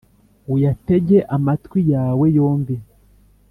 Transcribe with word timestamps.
uyatege 0.53 1.17
amatwi 1.35 1.79
yawe 1.93 2.25
yombi 2.37 2.75